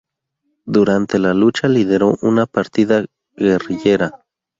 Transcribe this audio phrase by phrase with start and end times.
[0.65, 3.05] Durante la lucha lideró una partida
[3.35, 4.23] guerrillera.